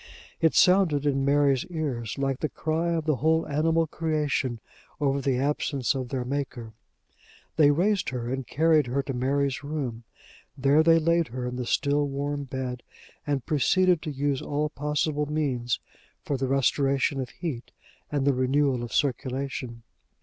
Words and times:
It 0.39 0.55
sounded 0.55 1.05
in 1.05 1.23
Mary's 1.23 1.63
ears 1.67 2.17
like 2.17 2.39
the 2.39 2.49
cry 2.49 2.93
of 2.95 3.05
the 3.05 3.17
whole 3.17 3.47
animal 3.47 3.85
creation 3.85 4.59
over 4.99 5.21
the 5.21 5.37
absence 5.37 5.93
of 5.93 6.09
their 6.09 6.25
Maker. 6.25 6.73
They 7.55 7.69
raised 7.69 8.09
her 8.09 8.27
and 8.27 8.47
carried 8.47 8.87
her 8.87 9.03
to 9.03 9.13
Mary's 9.13 9.63
room. 9.63 10.03
There 10.57 10.81
they 10.81 10.97
laid 10.97 11.27
her 11.27 11.45
in 11.45 11.55
the 11.55 11.67
still 11.67 12.07
warm 12.07 12.45
bed, 12.45 12.81
and 13.27 13.45
proceeded 13.45 14.01
to 14.01 14.11
use 14.11 14.41
all 14.41 14.69
possible 14.69 15.27
means 15.27 15.79
for 16.23 16.35
the 16.35 16.47
restoration 16.47 17.19
of 17.21 17.29
heat 17.29 17.69
and 18.11 18.25
the 18.25 18.33
renewal 18.33 18.81
of 18.81 18.91
circulation. 18.91 19.83